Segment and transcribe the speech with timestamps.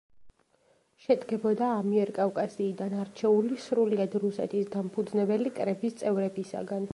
[1.07, 6.89] შედგებოდა ამიერკავკასიიდან არჩეული სრულიად რუსეთის დამფუძნებელი კრების წევრებისაგან.